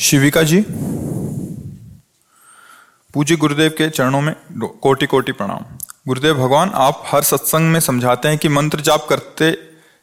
शिविका 0.00 0.42
जी, 0.42 0.60
पूज्य 3.14 3.36
गुरुदेव 3.36 3.70
के 3.70 3.88
चरणों 3.90 4.20
में 4.20 4.34
कोटि 4.80 5.06
कोटि 5.06 5.32
प्रणाम। 5.32 5.64
गुरुदेव 6.08 6.34
भगवान, 6.34 6.70
आप 6.70 7.02
हर 7.06 7.22
सत्संग 7.22 7.72
में 7.72 7.80
समझाते 7.80 8.28
हैं 8.28 8.38
कि 8.38 8.48
मंत्र 8.48 8.80
जाप 8.80 9.06
करते 9.08 9.50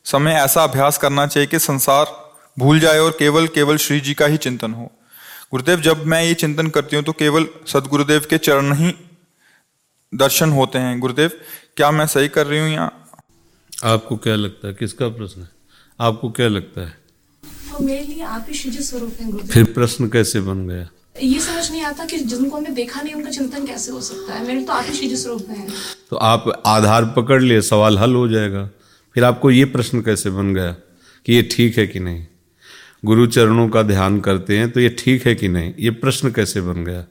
समय 0.05 0.33
ऐसा 0.33 0.63
अभ्यास 0.63 0.97
करना 0.97 1.25
चाहिए 1.27 1.47
कि 1.47 1.59
संसार 1.59 2.11
भूल 2.59 2.79
जाए 2.79 2.99
और 2.99 3.15
केवल 3.19 3.47
केवल 3.47 3.77
श्री 3.77 3.99
जी 3.99 4.13
का 4.13 4.25
ही 4.25 4.37
चिंतन 4.37 4.73
हो। 4.73 4.91
गुरुदेव, 5.51 5.81
जब 5.81 6.05
मैं 6.05 6.23
ये 6.23 6.33
चिंतन 6.33 6.67
करती 6.67 6.95
हूँ 6.95 7.03
तो 7.03 7.11
केवल 7.13 7.47
सदगुरुदेव 7.67 8.27
के 8.29 8.37
चरण 8.37 8.73
ही 8.73 8.93
दर्शन 10.13 10.51
होते 10.51 10.79
हैं। 10.79 10.99
गुरुदेव, 10.99 11.31
क्या 11.77 11.91
मैं 11.91 12.07
सही 12.07 12.27
कर 12.27 12.47
रही 12.47 12.59
हूँ 12.59 12.69
या? 12.69 12.89
आपको 13.85 14.17
क्या 14.17 14.35
लगता 14.35 14.67
है? 14.67 14.73
किसका 14.73 15.07
प्रश्न 15.07 15.41
है? 15.41 15.49
आपको 15.99 16.31
क्या 16.31 16.47
लगता 16.47 16.81
है? 16.81 17.06
तो 17.77 17.83
मेरे 17.83 18.05
लिए 18.05 18.23
आप 18.25 18.45
ही 18.49 18.53
शिव 18.53 18.73
स्वरूप 18.81 19.17
हैं 19.21 19.29
गुरुदेव। 19.31 19.51
फिर 19.51 19.63
प्रश्न 19.73 20.07
कैसे 20.09 20.39
बन 20.41 20.67
गया? 20.67 20.87
ये 21.23 21.39
समझ 21.39 21.69
नहीं 21.71 21.81
आता 21.81 22.05
कि 22.05 22.17
जिनको 22.17 22.57
हमने 22.57 22.69
देखा 22.69 23.01
नहीं 23.01 23.13
उनका 23.13 23.29
चिंतन 23.29 23.65
कैसे 23.65 23.91
हो 23.91 24.01
सकता 24.01 24.33
है। 24.33 24.45
मेरे 24.47 24.61
तो 24.61 24.73
आप 24.73 24.85
ही 24.87 24.93
शिव 24.93 25.15
स्वरूप 25.15 25.49
हैं। 25.49 25.67
तो 26.09 26.15
आप 26.15 26.63
आधार 26.65 27.05
पकड़ 27.17 27.41
लिए 27.41 27.61
सवाल 27.61 27.97
हल 27.97 28.15
हो 28.15 28.27
जाएगा। 28.27 28.69
फिर 29.15 29.23
आपको 29.23 29.51
ये 29.51 29.65
प्रश्न 29.65 30.01
कैसे 30.01 30.29
बन 30.29 30.53
गया 30.53 30.71
कि 31.25 31.33
ये 31.33 31.41
ठीक 31.51 31.77
है 31.77 31.87
कि 31.87 31.99
नहीं? 31.99 32.25
गुरु 33.05 33.27
चरणों 33.27 33.67
का 33.69 33.81
ध्यान 33.83 34.19
करते 34.19 34.57
हैं 34.57 34.69
तो 34.71 34.79
ये 34.79 34.89
ठीक 34.99 35.27
है 35.27 35.35
कि 35.35 35.47
नहीं? 35.47 35.73
ये 35.79 35.91
प्रश्न 35.91 36.31
कैसे 36.31 36.61
बन 36.61 36.83
गया? 36.85 37.05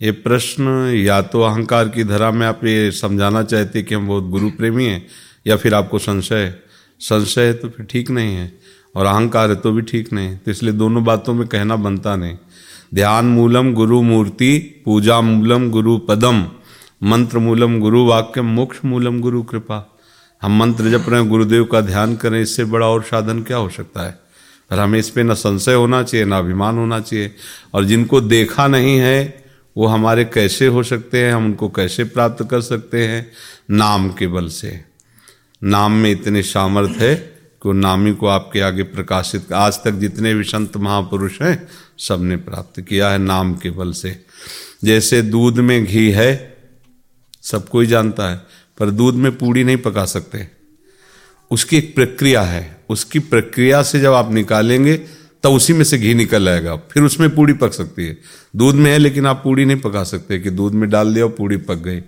ये 0.00 0.12
प्रश्न 0.12 0.92
या 0.96 1.20
तो 1.22 1.42
अहंकार 1.42 1.88
की 1.88 2.04
धरा 2.04 2.30
में 2.30 2.46
आप 2.46 2.64
ये 2.64 2.90
समझाना 2.92 3.42
चाहते 3.44 3.82
कि 3.82 3.94
हम 3.94 4.08
बहुत 4.08 4.24
गुरु 4.24 4.50
प्रेमी 4.50 4.84
हैं 4.84 5.06
या 5.46 5.56
फिर 5.56 5.74
आपको 5.74 5.98
संशय 5.98 6.54
संशय 7.00 7.52
तो 7.52 7.68
फिर 7.68 7.86
ठीक 7.86 8.10
नहीं 8.10 8.34
है। 8.36 8.52
और 8.94 9.06
अहंकार 9.06 9.50
है 9.50 9.56
तो 9.56 9.72
भी 9.72 9.82
ठीक 9.82 10.12
नहीं। 10.12 10.36
तो 10.36 10.50
इसलिए 10.50 10.72
दोनों 10.72 11.04
बातों 11.04 11.34
में 11.34 11.48
कहना 11.48 11.76
बनता 11.76 12.16
नहीं। 12.16 12.36
ध्यान 12.94 13.24
मूलम 13.24 13.74
गुरु 13.74 14.02
मूर्ति, 14.02 14.82
पूजा 14.84 15.20
मूलम 15.20 15.70
गुरु 15.70 15.98
पदम, 15.98 16.46
मंत्र 17.02 17.38
मूलम 17.38 17.80
गुरु 17.80 18.04
वाक्य 18.06 18.42
मोक्ष 18.42 18.78
मूलम 18.84 19.20
गुरु 19.20 19.42
कृपा। 19.42 19.98
हम 20.42 20.58
मंत्र 20.58 20.84
जप 20.90 21.04
रहे 21.08 21.20
हैं, 21.20 21.28
गुरुदेव 21.28 21.64
का 21.64 21.80
ध्यान 21.80 22.16
करें, 22.16 22.42
इससे 22.42 22.64
बड़ा 22.64 22.86
और 22.86 23.02
साधन 23.02 23.42
क्या 23.42 23.56
हो 23.56 23.68
सकता 23.68 24.02
है? 24.02 24.18
पर 24.70 24.78
हमें 24.78 24.98
इस 24.98 25.10
पर 25.10 25.24
न 25.24 25.34
संशय 25.34 25.74
होना 25.74 26.02
चाहिए, 26.02 26.26
ना 26.26 26.38
अभिमान 26.38 26.78
होना 26.78 27.00
चाहिए। 27.00 27.34
और 27.74 27.84
जिनको 27.84 28.20
देखा 28.20 28.66
नहीं 28.66 28.96
है, 28.98 29.44
वो 29.76 29.86
हमारे 29.86 30.24
कैसे 30.24 30.66
हो 30.66 30.82
सकते 30.82 31.18
हैं, 31.18 31.32
हम 31.32 31.44
उनको 31.44 31.68
कैसे 31.68 32.04
प्राप्त 32.04 32.48
कर 32.50 32.60
सकते 32.60 33.06
हैं? 33.06 33.30
नाम 33.70 34.10
के 34.10 34.26
बल 34.26 34.48
से। 34.48 34.84
नाम 35.64 35.92
में 35.92 36.10
इतने 36.10 36.42
सामर्थ्य 36.42 37.10
है 37.10 37.33
कि, 37.66 37.78
नामी 37.78 38.14
को 38.14 38.26
आपके 38.26 38.60
आगे 38.60 38.82
प्रकाशित, 38.82 39.52
आज 39.52 39.74
तक 39.84 39.92
जितने 39.92 40.34
भी 40.34 40.44
संत 40.44 40.76
महापुरुष 40.76 41.42
हैं, 41.42 41.68
सबने 41.98 42.36
प्राप्त 42.36 42.80
किया 42.80 43.08
है 43.08 43.18
नाम 43.18 43.54
के 43.54 43.70
बल 43.70 43.92
से। 43.92 44.24
जैसे 44.84 45.22
दूध 45.22 45.58
में 45.58 45.84
घी 45.84 46.10
है, 46.10 46.56
सब 47.42 47.68
कोई 47.68 47.86
जानता 47.86 48.30
है, 48.30 48.40
पर 48.78 48.90
दूध 48.90 49.14
में 49.14 49.38
पूड़ी 49.38 49.64
नहीं 49.64 49.76
पका 49.76 50.04
सकते। 50.04 50.48
उसकी 51.50 51.76
एक 51.76 51.94
प्रक्रिया 51.94 52.42
है। 52.42 52.84
उसकी 52.90 53.18
प्रक्रिया 53.18 53.82
से 53.82 54.00
जब 54.00 54.12
आप 54.12 54.32
निकालेंगे, 54.32 54.96
तब 55.42 55.50
उसी 55.50 55.72
में 55.72 55.84
से 55.84 55.98
घी 55.98 56.14
निकल 56.14 56.48
आएगा 56.48 56.76
फिर 56.76 57.02
उसमें 57.02 57.34
पूड़ी 57.34 57.52
पक 57.52 57.72
सकती 57.72 58.06
है। 58.06 58.18
दूध 58.56 58.74
में 58.74 58.90
है, 58.92 58.98
लेकिन 58.98 59.26
आप 59.26 59.40
पूड़ी 59.44 59.64
नहीं 59.64 59.80
पका 59.80 60.04
सकते 60.04 60.38
कि 60.38 60.50
दूध 60.50 60.72
में 60.72 60.90
डाल 60.90 61.14
दिया 61.14 61.24
और 61.24 61.30
पूड़ी 61.30 61.56
पक 61.56 61.74
गई। 61.74 62.00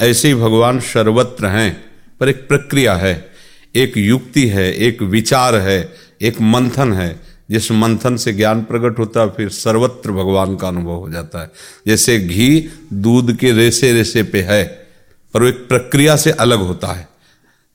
ऐसे 0.00 0.28
ही 0.28 0.34
भगवान 0.34 0.80
सर्वत्र 0.80 1.46
हैं, 1.46 1.84
पर 2.20 2.28
एक 2.28 2.48
प्रक्रिया 2.48 2.94
है। 2.94 3.33
एक 3.76 3.96
युक्ति 3.96 4.48
है, 4.48 4.74
एक 4.74 5.02
विचार 5.02 5.54
है, 5.54 5.92
एक 6.22 6.40
मंथन 6.40 6.92
है। 6.92 7.20
जिस 7.50 7.72
मंथन 7.72 8.16
से 8.16 8.32
ज्ञान 8.32 8.62
प्रकट 8.62 8.98
होता 8.98 9.20
है, 9.20 9.30
फिर 9.30 9.48
सर्वत्र 9.48 10.10
भगवान 10.10 10.56
का 10.56 10.68
अनुभव 10.68 10.94
हो 10.94 11.10
जाता 11.10 11.42
है। 11.42 11.50
जैसे 11.86 12.20
घी 12.20 12.68
दूध 12.92 13.36
के 13.36 13.52
रेसे 13.52 13.92
रेसे 13.92 14.22
पे 14.22 14.42
है, 14.42 14.64
पर 15.34 15.42
वो 15.42 15.48
एक 15.48 15.68
प्रक्रिया 15.68 16.16
से 16.16 16.30
अलग 16.30 16.58
होता 16.58 16.88
है। 16.88 17.08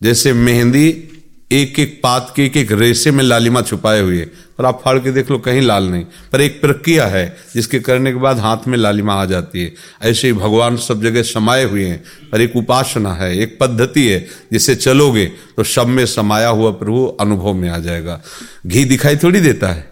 जैसे 0.04 0.34
मेहंदी 0.34 1.06
एक 1.52 1.80
एक 1.80 2.00
पात 2.04 2.34
के 2.36 2.46
एक 2.46 2.58
एक 2.58 2.72
रेशे 2.72 3.12
में 3.12 3.24
लालिमा 3.24 3.62
छुपाए 3.62 4.02
हुए। 4.02 4.22
पर 4.58 4.66
आप 4.66 4.82
फाड़ 4.86 5.00
के 5.00 5.12
देख 5.12 5.32
लो, 5.32 5.38
कहीं 5.38 5.62
लाल 5.62 5.84
नहीं। 5.84 6.06
पर 6.32 6.42
एक 6.42 6.62
प्रक्रिया 6.62 7.06
है, 7.06 7.38
जिसके 7.54 7.80
करने 7.80 8.12
के 8.12 8.18
बाद 8.18 8.38
हाथ 8.38 8.58
में 8.68 8.78
लालिमा 8.78 9.14
आ 9.14 9.26
जाती 9.26 9.64
है। 9.64 9.74
ऐसे 10.02 10.28
ही 10.28 10.34
भगवान 10.34 10.78
सब 10.78 11.02
जगह 11.02 11.22
समाये 11.22 11.64
हुए 11.64 11.86
हैं। 11.86 12.04
पर 12.32 12.42
एक 12.42 12.56
उपासना 12.56 13.14
है, 13.14 13.40
एक 13.40 13.58
पद्धति 13.62 14.08
है, 14.08 14.28
जिसे 14.52 14.76
चलोगे 14.76 15.26
तो 15.26 15.64
सब 15.64 15.88
में 15.88 16.06
समाया 16.06 16.48
हुआ 16.48 16.72
प्रभु 16.72 17.06
अनुभव 17.06 17.54
में 17.54 17.70
आ 17.70 17.78
जाएगा। 17.78 18.22
घी 18.68 18.86
दिखाई 18.86 19.16
थोड़ी 19.16 19.40
देता 19.40 19.68
है? 19.68 19.89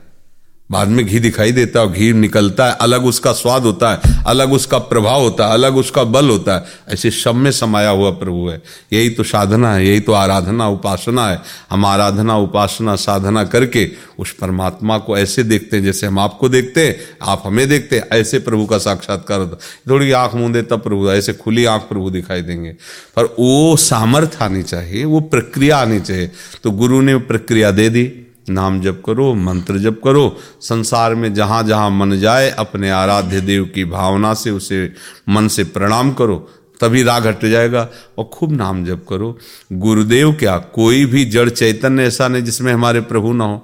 बाद 0.72 0.88
में 0.88 1.06
घी 1.06 1.20
दिखाई 1.20 1.52
देता 1.52 1.80
है 1.80 1.94
घी 1.94 2.14
निकलता 2.14 2.66
है। 2.66 2.78
अलग 2.82 3.06
उसका 3.06 3.32
स्वाद 3.32 3.64
होता 3.64 3.92
है, 3.92 4.00
अलग 4.28 4.54
उसका 4.54 4.78
प्रभाव 4.78 5.22
होता 5.22 5.48
है, 5.48 5.54
अलग 5.54 5.78
उसका 5.78 6.04
बल 6.04 6.30
होता 6.30 6.56
है। 6.56 6.66
ऐसे 6.90 7.12
सब 7.12 7.36
में 7.36 7.52
समाया 7.52 7.90
हुआ 7.90 8.10
प्रभु 8.10 8.48
है। 8.48 8.62
यही 8.94 9.10
तो 9.10 9.24
साधना 9.24 9.74
है, 9.74 9.88
यही 9.88 10.00
तो 10.00 10.12
आराधना 10.12 10.68
उपासना 10.68 11.28
है। 11.28 11.42
हम 11.70 11.86
आराधना 11.86 12.38
उपासना 12.38 12.96
साधना 12.96 13.44
करके 13.44 13.92
उस 14.20 14.34
परमात्मा 14.34 14.98
को 14.98 15.18
ऐसे 15.18 15.44
देखते 15.44 15.78
हैं 15.78 15.84
जैसे 15.84 16.08
हम 16.08 16.20
आपको 16.20 16.50
देखते 16.50 16.88
हैं, 16.88 16.98
आप 17.24 17.44
हमें 17.46 17.68
देखते 17.70 17.96
हैं, 17.96 18.08
ऐसे 18.12 18.40
प्रभु 18.40 18.66
का 18.66 18.78
साक्षात्कार 18.78 19.40
होता 19.40 19.56
थोड़ी 19.90 20.12
आँख 20.12 20.36
मूंदे 20.36 20.62
तब 20.62 20.82
प्रभु, 20.82 21.12
ऐसे 21.12 21.34
खुली 21.34 21.66
आँख 21.66 21.82
प्रभु 21.82 22.10
दिखाई 22.10 22.42
देंगे। 22.42 22.72
पर 23.16 23.36
वो 23.40 23.76
सामर्थ्य 23.78 24.38
आनी 24.42 24.64
चाहिए, 24.64 25.06
वो 25.06 25.20
प्रक्रिया 25.20 25.78
आनी 25.78 26.00
चाहिए। 26.00 26.32
तो 26.64 26.72
गुरु 26.72 27.02
ने 27.02 27.18
प्रक्रिया 27.18 27.72
दे 27.72 27.90
दी 27.90 28.24
नाम 28.50 28.82
जप 28.82 29.04
करो, 29.06 29.34
मंत्र 29.34 29.78
जप 29.78 30.02
करो, 30.04 30.38
संसार 30.62 31.16
में 31.16 31.34
जहाँ 31.34 31.64
जहाँ 31.64 31.90
मन 31.90 32.20
जाए, 32.20 32.50
अपने 32.50 32.90
आराध्य 32.90 33.42
देव 33.42 33.66
की 33.66 33.86
भावना 33.86 34.34
से 34.34 34.52
उसे 34.52 34.94
मन 35.30 35.48
से 35.48 35.64
प्रणाम 35.64 36.12
करो, 36.14 36.50
तभी 36.82 37.04
राग 37.04 37.28
हट 37.28 37.46
जाएगा 37.46 37.90
और 38.18 38.30
खूब 38.34 38.52
नाम 38.52 38.86
जप 38.86 39.06
करो। 39.10 39.38
गुरुदेव 39.74 40.34
क्या 40.34 40.58
कोई 40.58 41.06
भी 41.06 41.26
जड़ 41.26 41.50
चैतन्य 41.50 42.04
ऐसा 42.04 42.28
नहीं 42.28 42.44
जिसमें 42.44 42.74
हमारे 42.74 43.02
प्रभु 43.02 43.34
ना 43.34 43.44
हो। 43.44 43.64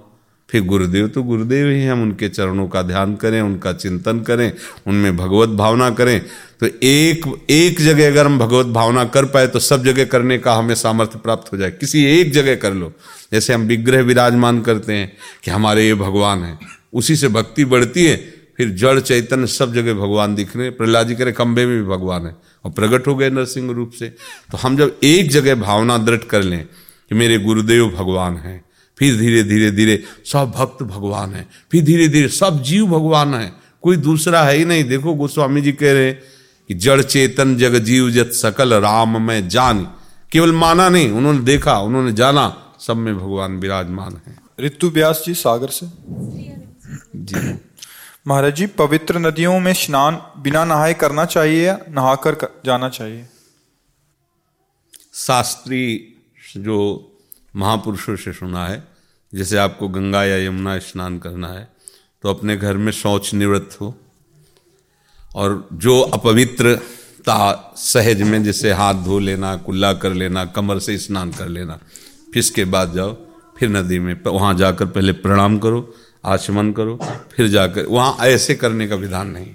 फिर 0.53 0.63
गुरुदेव 0.63 1.07
तो 1.07 1.23
गुरुदेव 1.23 1.67
ही 1.67 1.85
हम 1.85 2.01
उनके 2.01 2.29
चरणों 2.29 2.67
का 2.67 2.81
ध्यान 2.81 3.15
करें, 3.15 3.41
उनका 3.41 3.73
चिंतन 3.73 4.19
करें, 4.19 4.53
उनमें 4.88 5.17
भगवत 5.17 5.50
भावना 5.50 5.89
करें। 5.89 6.21
तो 6.59 6.67
एक 6.83 7.45
एक 7.50 7.81
जगह 7.81 8.07
अगर 8.07 8.25
हम 8.25 8.39
भगवत 8.39 8.65
भावना 8.65 9.05
कर 9.05 9.25
पाए 9.25 9.47
तो 9.47 9.59
सब 9.59 9.83
जगह 9.83 10.05
करने 10.05 10.38
का 10.38 10.53
हमें 10.53 10.75
सामर्थ्य 10.75 11.19
प्राप्त 11.19 11.53
हो 11.53 11.57
जाए। 11.57 11.71
किसी 11.71 12.05
एक 12.05 12.31
जगह 12.31 12.55
कर 12.55 12.73
लो। 12.73 12.94
जैसे 13.31 13.53
हम 13.53 13.61
विग्रह 13.61 14.01
विराजमान 14.01 14.61
करते 14.61 14.94
हैं 14.94 15.17
कि 15.44 15.51
हमारे 15.51 15.88
ये 15.88 15.94
भगवान 15.94 16.44
है। 16.44 16.59
उसी 16.94 17.15
से 17.15 17.27
भक्ति 17.27 17.65
बढ़ती 17.65 18.05
है, 18.05 18.17
फिर 18.57 18.69
जड़ 18.69 19.00
चैतन्य 19.00 19.47
सब 19.47 19.73
जगह 19.73 19.94
भगवान 19.94 20.35
दिख 20.35 20.57
रहे 20.57 20.69
प्रहलाद 20.69 21.07
जी 21.07 21.15
करे 21.15 21.31
खंबे 21.31 21.65
में 21.65 21.81
भी 21.81 21.89
भगवान 21.89 22.25
है। 22.25 22.35
और 22.65 22.71
प्रकट 22.71 23.07
हो 23.07 23.15
गए 23.15 23.29
नरसिंह 23.29 23.71
रूप 23.71 23.91
से। 23.91 24.07
तो 24.51 24.57
हम 24.57 24.77
जब 24.77 25.00
एक 25.03 25.29
जगह 25.29 25.55
भावना 25.55 25.97
दृढ़ 25.97 26.23
कर 26.29 26.44
लें 26.44 26.65
कि 27.09 27.15
मेरे 27.15 27.38
गुरुदेव 27.38 27.88
भगवान 27.89 28.38
हैं 28.38 28.63
फिर 28.97 29.17
धीरे 29.17 29.43
धीरे 29.43 29.71
धीरे 29.71 30.03
सब 30.25 30.51
भक्त 30.51 30.83
भगवान 30.83 31.33
है। 31.33 31.47
फिर 31.71 31.83
धीरे 31.83 32.07
धीरे 32.07 32.27
सब 32.27 32.63
जीव 32.63 32.87
भगवान 32.87 33.33
है। 33.33 33.53
कोई 33.81 33.97
दूसरा 33.97 34.43
है 34.43 34.57
ही 34.57 34.65
नहीं। 34.65 34.83
देखो 34.83 35.13
गोस्वामी 35.13 35.61
जी 35.61 35.71
कह 35.71 35.93
रहे 35.93 36.13
कि 36.67 36.73
जड़ 36.73 37.01
चेतन 37.01 37.57
जग 37.57 37.75
जीव 37.75 38.11
जत 38.11 38.31
सकल 38.33 38.73
राम 38.73 39.21
में 39.21 39.49
जान। 39.49 39.95
केवल 40.31 40.51
माना 40.51 40.89
नहीं 40.89 41.11
उन्होंने 41.11 41.39
देखा 41.39 41.79
उन्होंने 41.79 42.13
जाना 42.13 42.75
सब 42.79 42.97
में 42.97 43.17
भगवान 43.17 43.57
विराजमान 43.57 44.21
है। 44.27 44.37
ऋतु 44.61 44.89
व्यास 44.89 45.23
जी 45.27 45.33
सागर 45.33 45.67
से। 45.67 45.87
जी। 47.15 47.59
महाराज 48.27 48.55
जी 48.55 48.65
पवित्र 48.65 49.19
नदियों 49.19 49.59
में 49.59 49.73
स्नान 49.73 50.15
बिना 50.37 50.65
नहाए 50.65 50.93
करना 50.93 51.25
चाहिए 51.25 51.65
या 51.65 51.79
नहाकर 51.89 52.35
कर 52.35 52.47
जाना 52.65 52.89
चाहिए? 52.89 53.25
शास्त्री 55.13 56.13
जो 56.57 57.09
महापुरुषों 57.53 58.15
से 58.15 58.33
सुना 58.33 58.65
है, 58.67 58.83
जैसे 59.33 59.57
आपको 59.57 59.88
गंगा 59.89 60.23
या 60.25 60.38
यमुना 60.38 60.77
स्नान 60.81 61.17
करना 61.19 61.47
है 61.50 61.67
तो 62.23 62.29
अपने 62.29 62.55
घर 62.57 62.77
में 62.77 62.91
शौच 62.94 63.33
निवृत्त 63.33 63.79
हो। 63.81 63.94
और 65.35 65.67
जो 65.75 66.00
अपवित्रता 66.00 67.73
सहज 67.77 68.21
में 68.21 68.44
जैसे 68.44 68.71
हाथ 68.71 69.03
धो 69.03 69.19
लेना, 69.19 69.55
कुल्ला 69.57 69.91
कर 69.95 70.13
लेना, 70.13 70.45
कमर 70.47 70.79
से 70.79 70.97
स्नान 71.00 71.31
कर 71.31 71.47
लेना, 71.47 71.75
फिर 72.33 72.39
इसके 72.39 72.65
बाद 72.65 72.94
जाओ, 72.94 73.13
फिर 73.57 73.69
नदी 73.69 74.00
में 74.00 74.15
वहाँ 74.25 74.53
जाकर 74.55 74.85
पहले 74.88 75.11
प्रणाम 75.13 75.57
करो, 75.59 75.94
आचमन 76.25 76.71
करो, 76.71 76.97
फिर 77.31 77.47
जाकर, 77.47 77.85
वहाँ 77.85 78.15
ऐसे 78.27 78.55
करने 78.55 78.88
का 78.88 78.95
विधान 78.95 79.27
नहीं, 79.29 79.53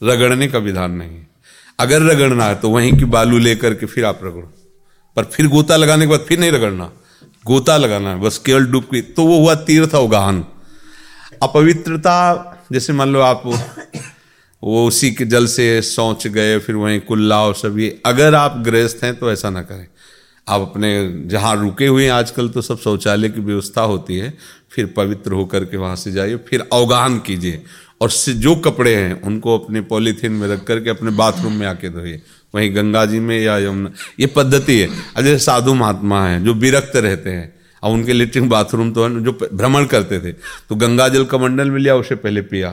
रगड़ने 0.00 0.48
का 0.48 0.58
विधान 0.60 0.92
नहीं। 0.92 1.24
अगर 1.78 2.02
रगड़ना 2.02 2.44
है 2.44 2.54
तो 2.54 2.70
वहीं 2.70 2.92
की 2.92 3.04
बालू 3.06 3.38
लेकर 3.38 3.74
के 3.74 3.86
फिर 3.86 4.04
आप 4.04 4.20
रगड़ो, 4.24 4.50
पर 5.16 5.24
फिर 5.26 5.48
गोता 5.48 5.76
लगाने 5.76 6.04
के 6.04 6.10
बाद 6.10 6.20
फिर 6.20 6.38
नहीं 6.38 6.52
रगड़ना। 6.52 6.90
गोता 7.44 7.76
लगाना 7.76 8.10
है 8.10 8.20
बस 8.20 8.38
केवल 8.38 8.66
डुबकी 8.66 9.00
तो 9.12 9.24
वो 9.24 9.38
हुआ 9.38 9.54
तीर्थ 9.64 9.94
अवगाहन 9.94 10.44
अपवित्रता, 11.42 12.66
जैसे 12.72 12.92
मान 12.92 13.12
लो 13.12 13.20
आप 13.20 13.42
वो 14.62 14.86
उसी 14.86 15.10
के 15.12 15.24
जल 15.24 15.46
से 15.46 15.80
सोच 15.82 16.26
गए, 16.26 16.58
फिर 16.58 16.76
वहीं 16.76 17.00
कुल्ला 17.00 17.42
और 17.42 17.54
सभी 17.54 17.88
अगर 18.06 18.34
आप 18.34 18.62
गृहस्थ 18.66 19.04
हैं 19.04 19.14
तो 19.18 19.30
ऐसा 19.32 19.50
ना 19.50 19.62
करें। 19.62 19.86
आप 20.46 20.60
अपने 20.60 20.90
जहाँ 21.28 21.54
रुके 21.56 21.86
हुए 21.86 22.04
हैं 22.04 22.12
आजकल 22.12 22.48
तो 22.48 22.62
सब 22.62 22.78
शौचालय 22.78 23.28
की 23.28 23.40
व्यवस्था 23.40 23.82
होती 23.82 24.16
है। 24.16 24.32
फिर 24.72 24.86
पवित्र 24.96 25.32
होकर 25.32 25.64
के 25.64 25.76
वहाँ 25.76 25.96
से 25.96 26.12
जाइए, 26.12 26.36
फिर 26.38 26.68
अवगाहन 26.72 27.18
कीजिए। 27.18 27.62
और 28.00 28.10
जो 28.10 28.54
कपड़े 28.56 28.94
हैं, 28.94 29.20
उनको 29.22 29.58
अपने 29.58 29.80
पॉलीथीन 29.82 30.32
में 30.32 30.46
रख 30.48 30.64
करके 30.64 30.90
अपने 30.90 31.10
बाथरूम 31.12 31.52
में 31.52 31.66
आके 31.66 31.88
धोइए। 31.90 32.22
वहीं 32.54 32.74
गंगा 32.76 33.04
जी 33.06 33.20
में 33.20 33.38
या 33.40 33.56
यमुना। 33.58 33.90
ये 34.20 34.26
पद्धति 34.26 34.78
है। 34.78 34.88
अब 35.16 35.22
जैसे 35.24 35.44
साधु 35.44 35.74
महात्मा 35.74 36.24
हैं, 36.26 36.44
जो 36.44 36.54
विरक्त 36.54 36.96
रहते 36.96 37.30
हैं, 37.30 37.52
अब 37.82 37.92
उनके 37.92 38.12
लेटरिन 38.12 38.48
बाथरूम 38.48 38.92
तो 38.92 39.04
है, 39.04 39.22
जो 39.24 39.32
भ्रमण 39.52 39.84
करते 39.86 40.18
थे 40.20 40.32
तो 40.32 40.76
गंगा 40.76 41.08
जल 41.08 41.24
का 41.24 41.38
मंडल 41.38 41.70
मिल 41.70 41.82
लिया 41.82 41.96
उसे 41.96 42.14
पहले 42.16 42.40
पिया। 42.42 42.70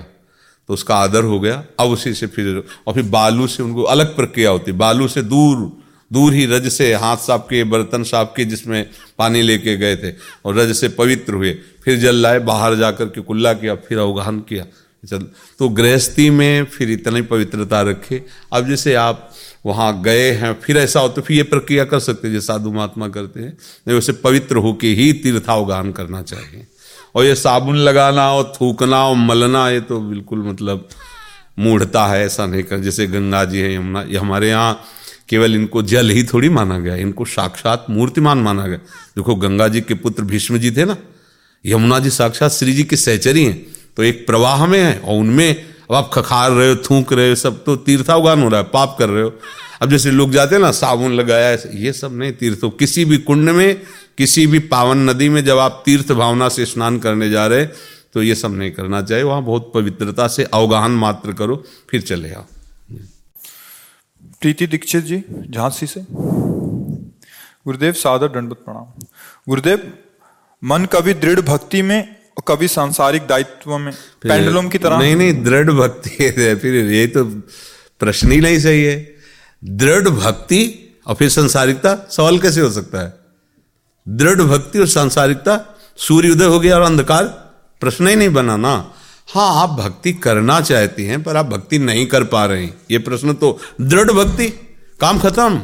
तो 0.69 0.73
उसका 0.73 0.95
आदर 0.95 1.23
हो 1.23 1.39
गया, 1.39 1.63
अब 1.79 1.87
उसी 1.87 2.13
से 2.13 2.27
फिर 2.27 2.63
और 2.87 2.93
फिर 2.93 3.03
बालू 3.09 3.47
से 3.47 3.63
उनको 3.63 3.83
अलग 3.85 4.15
प्रक्रिया 4.15 4.49
होती, 4.49 4.71
बालू 4.73 5.07
से 5.07 5.21
दूर 5.23 5.71
दूर 6.11 6.33
ही 6.33 6.45
रज 6.45 6.67
से 6.67 6.93
हाथ 6.93 7.17
साफ़ 7.17 7.41
किए, 7.41 7.63
बर्तन 7.63 8.03
साफ़ 8.03 8.27
किए, 8.27 8.45
जिसमें 8.45 8.89
पानी 9.17 9.41
लेके 9.41 9.75
गए 9.77 9.95
थे, 9.95 10.11
और 10.45 10.55
रज 10.55 10.71
से 10.75 10.87
पवित्र 10.89 11.33
हुए। 11.33 11.51
फिर 11.83 11.97
जल 11.97 12.15
लाए, 12.15 12.39
बाहर 12.41 12.75
जाकर 12.75 13.05
के 13.07 13.21
कुल्ला 13.21 13.53
किया, 13.53 13.75
फिर 13.77 13.97
अवगाहन 13.97 14.39
किया। 14.39 14.65
चल 15.03 15.25
तो 15.59 15.69
गृहस्थी 15.69 16.29
में 16.29 16.65
फिर 16.65 16.91
इतनी 16.91 17.21
पवित्रता 17.23 17.81
रखे। 17.81 18.21
अब 18.53 18.67
जैसे 18.67 18.93
आप 18.95 19.29
वहाँ 19.65 20.01
गए 20.01 20.31
हैं, 20.31 20.53
फिर 20.61 20.77
ऐसा 20.77 20.99
हो 20.99 21.07
तो 21.07 21.21
फिर 21.21 21.37
ये 21.37 21.43
प्रक्रिया 21.43 21.85
कर 21.85 21.99
सकते 21.99 22.27
हैं, 22.27 22.33
जो 22.33 22.41
साधु 22.41 22.71
महात्मा 22.71 23.07
करते 23.07 23.39
हैं। 23.39 23.49
नहीं 23.87 23.95
वैसे 23.95 24.13
पवित्र 24.13 24.57
होके 24.57 24.87
ही 24.87 25.11
तीर्थावगान 25.13 25.91
करना 25.91 26.21
चाहिए। 26.21 26.67
और 27.15 27.25
ये 27.25 27.35
साबुन 27.35 27.77
लगाना 27.77 28.31
और 28.33 28.53
थूकना 28.55 29.03
और 29.05 29.15
मलना, 29.15 29.69
ये 29.69 29.81
तो 29.81 29.99
बिल्कुल 29.99 30.43
मतलब 30.43 30.87
मूढ़ता 31.59 32.05
है, 32.07 32.25
ऐसा 32.25 32.45
नहीं 32.45 32.63
कर, 32.63 32.79
जैसे 32.79 33.07
गंगा 33.07 33.43
जी 33.45 33.59
है, 33.59 33.73
यमुना, 33.75 34.01
ये 34.01 34.17
हमारे 34.17 34.49
यहाँ 34.49 34.81
केवल 35.29 35.55
इनको 35.55 35.81
जल 35.83 36.09
ही 36.09 36.23
थोड़ी 36.23 36.49
माना 36.49 36.77
गया, 36.79 36.95
इनको 36.95 37.25
साक्षात 37.25 37.85
मूर्तिमान 37.89 38.37
माना 38.37 38.65
गया। 38.67 38.77
देखो, 39.17 39.35
गंगा 39.35 39.67
जी 39.67 39.81
के 39.81 39.93
पुत्र 39.95 40.23
भीष्म 40.23 40.57
जी 40.57 40.71
थे 40.71 40.85
ना, 40.85 40.97
यमुना 41.65 41.99
जी 41.99 42.09
साक्षात 42.09 42.51
श्री 42.51 42.73
जी 42.73 42.83
के 42.83 42.95
सहचरी 42.95 43.43
हैं 43.45 43.65
तो 43.97 44.03
एक 44.03 44.25
प्रवाह 44.27 44.65
में 44.67 44.79
है 44.79 44.97
और 44.99 45.19
उनमें 45.19 45.65
अब 45.89 45.95
आप 45.95 46.09
खखार 46.13 46.51
रहे 46.51 46.69
हो, 46.69 46.75
थूक 46.75 47.13
रहे 47.13 47.29
हो, 47.29 47.35
सब 47.35 47.63
तो 47.63 47.75
तीर्थावगान 47.77 48.41
हो 48.43 48.49
रहा 48.49 48.61
है, 48.61 48.67
पाप 48.73 48.95
कर 48.99 49.09
रहे 49.09 49.23
हो। 49.23 49.33
अब 49.81 49.89
जैसे 49.89 50.11
लोग 50.11 50.31
जाते 50.31 50.55
हैं 50.55 50.61
ना, 50.61 50.71
साबुन 50.71 51.13
लगाया, 51.13 51.57
ये 51.73 51.93
सब 51.93 52.13
नहीं 52.13 52.31
तीर्थों 52.31 52.69
किसी 52.69 53.05
भी 53.05 53.17
कुंड 53.19 53.49
में, 53.49 53.81
किसी 54.17 54.45
भी 54.47 54.59
पावन 54.59 55.09
नदी 55.09 55.29
में 55.29 55.43
जब 55.45 55.57
आप 55.57 55.81
तीर्थ 55.85 56.11
भावना 56.11 56.49
से 56.49 56.65
स्नान 56.65 56.99
करने 56.99 57.29
जा 57.29 57.45
रहे 57.47 57.65
तो 58.13 58.21
ये 58.23 58.35
सब 58.35 58.53
नहीं 58.53 58.71
करना 58.71 59.01
चाहिए। 59.01 59.23
वहाँ 59.23 59.41
बहुत 59.43 59.71
पवित्रता 59.73 60.27
से 60.27 60.43
अवगाहन 60.43 60.91
मात्र 60.91 61.33
करो, 61.33 61.63
फिर 61.89 62.01
चले 62.01 62.31
आओ। 62.33 62.45
प्रीति 64.41 64.67
दीक्षित 64.67 65.03
जी, 65.03 65.23
झांसी 65.49 65.87
से। 65.87 66.01
गुरुदेव 66.11 67.93
सादर 67.93 68.27
दंडवत 68.29 68.57
प्रणाम। 68.57 68.85
गुरुदेव, 69.47 69.91
मन 70.63 70.85
कभी 70.85 71.13
दृढ़ 71.15 71.39
भक्ति 71.41 71.81
में 71.81 72.15
कभी 72.47 72.67
सांसारिक 72.67 73.27
दायित्व 73.27 73.77
में 73.77 73.93
पेंडुलम 74.21 74.67
की 74.69 74.77
तरह। 74.77 74.97
नहीं 74.99 75.15
नहीं 75.15 75.33
दृढ़ 75.43 75.71
भक्ति 75.71 76.09
है 76.21 76.55
फिर 76.55 76.75
ये 76.91 77.05
तो 77.07 77.23
प्रश्न 78.01 78.31
ही 78.31 78.39
नहीं 78.41 78.59
सही 78.59 78.83
है। 78.83 78.95
दृढ़ 79.63 80.07
भक्ति 80.09 80.61
और 81.07 81.15
फिर 81.15 81.29
संसारिकता 81.29 81.95
सवाल 82.11 82.39
कैसे 82.39 82.61
हो 82.61 82.69
सकता 82.71 83.01
है? 83.01 83.13
दृढ़ 84.07 84.41
भक्ति 84.43 84.79
और 84.79 84.87
सांसारिकता 84.87 85.59
सूर्य 85.97 86.29
उदय 86.29 86.45
हो 86.45 86.59
गया 86.59 86.75
और 86.75 86.81
अंधकार 86.81 87.23
प्रश्न 87.81 88.07
ही 88.07 88.15
नहीं 88.15 88.29
बना 88.29 88.55
ना। 88.57 88.73
हाँ 89.27 89.49
आप 89.63 89.69
भक्ति 89.79 90.13
करना 90.13 90.59
चाहती 90.61 91.05
हैं 91.05 91.21
पर 91.23 91.37
आप 91.37 91.45
भक्ति 91.45 91.79
नहीं 91.79 92.05
कर 92.07 92.23
पा 92.25 92.45
रहे 92.45 92.63
हैं। 92.63 92.73
ये 92.91 92.99
प्रश्न 92.99 93.33
तो 93.33 93.57
दृढ़ 93.81 94.11
भक्ति 94.11 94.47
काम 94.99 95.19
खत्म। 95.19 95.61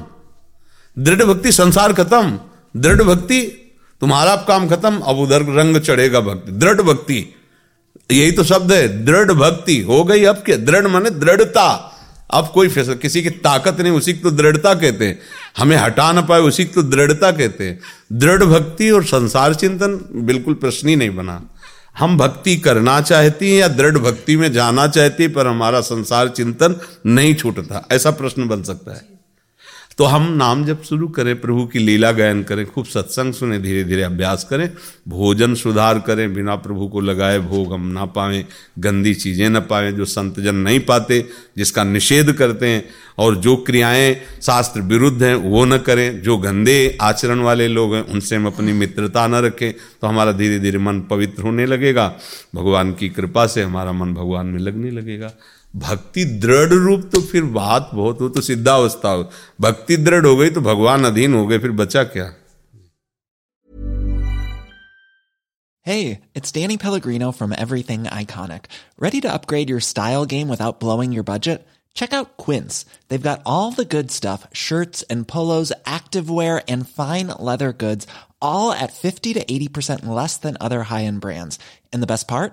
दृढ़ 0.98 1.24
भक्ति 1.24 1.52
संसार 1.52 1.94
खत्म। 1.94 2.40
दृढ़ 2.76 3.02
भक्ति 3.04 3.42
तुम्हारा 4.02 4.36
काम 4.36 4.70
खत्म, 4.70 5.00
अब 5.00 5.18
उधर 5.18 5.42
रंग 5.42 5.78
चढ़ेगा 5.78 6.20
भक्ति। 6.20 6.52
दृढ़ 6.52 6.82
भक्ति। 6.82 7.36
यही 8.12 8.32
तो 8.32 8.44
शब्द 8.44 8.72
है, 8.72 9.06
दृढ़ 9.06 9.32
भक्ति। 9.32 9.80
हो 9.80 10.04
गई 10.04 10.24
अब 10.24 10.36
क्या? 10.36 10.58
दृढ़ 10.58 10.88
माने 10.88 11.10
दृढ़ता। 11.10 11.92
अब 12.32 12.52
कोई 12.54 12.68
फैसला, 12.68 12.94
किसी 12.94 13.24
की 13.24 13.30
ताकत 13.30 13.82
नहीं, 13.82 13.94
उसी 13.94 14.14
को 14.14 14.30
तो 14.30 14.36
दृढ़ता 14.36 14.74
कहते 14.74 15.08
हैं। 15.08 15.20
हमें 15.58 15.78
हटा 15.78 16.12
ना 16.12 16.22
पाए, 16.22 16.42
उसी 16.42 16.66
को 16.66 16.74
तो 16.74 16.90
दृढ़ता 16.90 17.32
कहते 17.32 17.64
हैं। 17.64 17.80
दृढ़ 18.14 18.44
भक्ति 18.44 18.90
और 18.90 19.04
संसार 19.04 19.54
चिंतन 19.54 20.10
बिल्कुल 20.16 20.54
प्रश्न 20.54 20.88
ही 20.88 20.96
नहीं 20.96 21.16
बना। 21.16 21.42
हम 22.00 22.18
भक्ति 22.18 22.56
करना 22.58 23.02
चाहती 23.02 23.52
हैं 23.52 23.60
या 23.60 23.68
दृढ़ 23.68 23.98
भक्ति 23.98 24.38
में 24.38 24.54
जाना 24.54 24.88
चाहती 24.88 25.28
पर 25.28 25.48
हमारा 25.48 25.82
संसार 25.82 26.28
चिंतन 26.28 26.76
नहीं 27.06 27.36
छूटता। 27.36 27.88
ऐसा 27.92 28.12
प्रश्न 28.12 28.48
बन 28.48 28.64
सकता 28.64 28.94
है। 28.94 29.15
तो 29.98 30.04
हम 30.04 30.24
नाम 30.34 30.64
जब 30.66 30.82
शुरू 30.84 31.08
करें, 31.08 31.40
प्रभु 31.42 31.66
की 31.66 31.80
लीला 31.80 32.12
गायन 32.12 32.42
करें, 32.44 32.66
खूब 32.66 32.86
सत्संग 32.86 33.34
सुने 33.34 33.60
धीरे 33.60 33.84
धीरे 33.84 34.02
अभ्यास 34.04 34.44
करें, 34.44 34.70
भोजन 35.08 35.54
सुधार 35.56 36.00
करें, 36.00 36.34
बिना 36.34 36.56
प्रभु 36.56 36.88
को 36.88 37.02
लगाए 37.02 37.40
भोग 37.40 37.74
हम 37.74 37.88
ना 37.88 38.06
पाएँ, 38.06 38.44
गंदी 38.80 39.14
चीज़ें 39.14 39.50
ना 39.50 39.60
पाएँ, 39.60 39.92
जो 39.92 40.06
संतजन 40.06 40.56
नहीं 40.56 40.80
पाते, 40.80 41.24
जिसका 41.58 41.84
निषेध 41.84 42.32
करते 42.34 42.68
हैं, 42.68 42.84
और 43.18 43.36
जो 43.36 43.56
क्रियाएँ 43.58 44.16
शास्त्र 44.42 44.82
विरुद्ध 44.82 45.24
हैं, 45.24 45.36
वो 45.36 45.66
न 45.66 45.78
करें, 45.78 46.22
जो 46.22 46.38
गंदे 46.38 46.98
आचरण 47.02 47.40
वाले 47.40 47.68
लोग 47.68 47.96
हैं, 47.96 48.04
उनसे 48.04 48.36
हम 48.36 48.48
अपनी 48.48 48.74
मित्रता 48.74 49.28
न 49.28 49.36
रखें 49.36 49.72
तो 49.74 50.08
हमारा 50.08 50.32
धीरे 50.32 50.60
धीरे 50.60 50.78
मन 50.78 51.02
पवित्र 51.02 51.44
होने 51.44 51.66
लगेगा, 51.66 52.14
भगवान 52.56 52.94
की 52.94 53.10
कृपा 53.10 53.48
से 53.48 53.64
हमारा 53.64 53.92
मन 53.92 54.14
भगवान 54.14 54.48
में 54.48 54.60
लगने 54.60 54.92
लगेगा। 54.92 55.32
भक्ति 55.77 56.25
दृढ़ 56.45 56.73
रूप 56.73 57.11
तो 57.13 57.21
फिर 57.21 57.45
बात 57.57 57.91
बहुत 57.95 58.21
हो 58.21 58.29
तो 58.29 58.41
सिद्धावस्था 58.41 59.11
हो 59.11 59.31
भक्ति 59.61 59.97
दृढ़ 59.97 60.27
हो 60.27 60.37
गई 60.37 60.51
तो 60.51 60.61
भगवान 60.61 61.05
अधीन 61.05 61.35
हो 61.35 61.47
गए 61.47 61.59
फिर 61.59 61.71
बचा 61.83 62.05
क्या 62.15 62.35
Hey, 65.87 66.21
it's 66.35 66.53
Danny 66.53 66.77
Pellegrino 66.77 67.33
from 67.33 67.55
Everything 67.57 68.03
Iconic. 68.05 68.67
Ready 68.99 69.21
to 69.23 69.33
upgrade 69.33 69.71
your 69.71 69.81
style 69.81 70.27
game 70.27 70.47
without 70.47 70.79
blowing 70.79 71.11
your 71.11 71.23
budget? 71.23 71.67
Check 71.95 72.13
out 72.13 72.37
Quince. 72.37 72.85
They've 73.09 73.29
got 73.29 73.41
all 73.47 73.71
the 73.71 73.87
good 73.87 74.11
stuff, 74.11 74.47
shirts 74.53 75.03
and 75.05 75.27
polos, 75.27 75.73
activewear 75.87 76.63
and 76.69 76.89
fine 76.89 77.29
leather 77.29 77.73
goods, 77.73 78.07
all 78.43 78.73
at 78.73 78.93
50 78.93 79.33
to 79.35 79.45
80% 79.45 80.07
less 80.07 80.37
than 80.37 80.59
other 80.61 80.83
high-end 80.85 81.23
brands. 81.23 81.59
And 81.93 82.03
the 82.03 82.07
best 82.07 82.29
part? 82.29 82.53